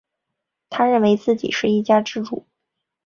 [0.71, 2.47] 他认为自己是一家之主